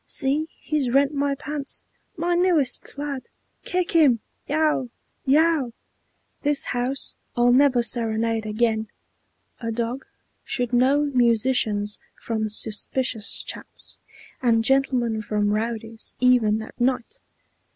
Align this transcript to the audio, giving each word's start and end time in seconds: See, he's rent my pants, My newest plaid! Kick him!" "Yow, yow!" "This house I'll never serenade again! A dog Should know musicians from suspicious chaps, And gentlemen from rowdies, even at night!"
See, 0.07 0.47
he's 0.59 0.89
rent 0.89 1.13
my 1.13 1.35
pants, 1.35 1.83
My 2.17 2.33
newest 2.33 2.81
plaid! 2.83 3.29
Kick 3.63 3.91
him!" 3.91 4.19
"Yow, 4.47 4.89
yow!" 5.27 5.73
"This 6.41 6.65
house 6.65 7.15
I'll 7.35 7.51
never 7.53 7.83
serenade 7.83 8.47
again! 8.47 8.87
A 9.59 9.71
dog 9.71 10.07
Should 10.43 10.73
know 10.73 11.01
musicians 11.05 11.99
from 12.19 12.49
suspicious 12.49 13.43
chaps, 13.43 13.99
And 14.41 14.63
gentlemen 14.63 15.21
from 15.21 15.51
rowdies, 15.51 16.15
even 16.19 16.63
at 16.63 16.81
night!" 16.81 17.19